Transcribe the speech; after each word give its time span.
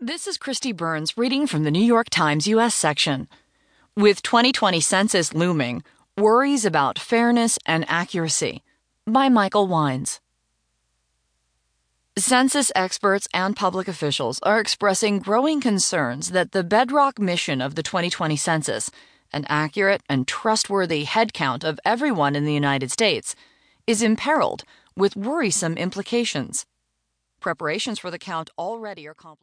This 0.00 0.28
is 0.28 0.38
Kristi 0.38 0.72
Burns 0.74 1.18
reading 1.18 1.48
from 1.48 1.64
the 1.64 1.72
New 1.72 1.82
York 1.82 2.08
Times 2.08 2.46
U.S. 2.46 2.72
section. 2.72 3.26
With 3.96 4.22
2020 4.22 4.78
census 4.78 5.34
looming, 5.34 5.82
worries 6.16 6.64
about 6.64 7.00
fairness 7.00 7.58
and 7.66 7.84
accuracy 7.88 8.62
by 9.08 9.28
Michael 9.28 9.66
Wines. 9.66 10.20
Census 12.16 12.70
experts 12.76 13.26
and 13.34 13.56
public 13.56 13.88
officials 13.88 14.38
are 14.44 14.60
expressing 14.60 15.18
growing 15.18 15.60
concerns 15.60 16.30
that 16.30 16.52
the 16.52 16.62
bedrock 16.62 17.18
mission 17.18 17.60
of 17.60 17.74
the 17.74 17.82
2020 17.82 18.36
census, 18.36 18.92
an 19.32 19.44
accurate 19.48 20.02
and 20.08 20.28
trustworthy 20.28 21.06
headcount 21.06 21.64
of 21.64 21.80
everyone 21.84 22.36
in 22.36 22.44
the 22.44 22.54
United 22.54 22.92
States, 22.92 23.34
is 23.84 24.00
imperiled 24.00 24.62
with 24.96 25.16
worrisome 25.16 25.76
implications. 25.76 26.66
Preparations 27.40 27.98
for 27.98 28.12
the 28.12 28.18
count 28.18 28.48
already 28.56 29.08
are 29.08 29.14
complicated. 29.14 29.36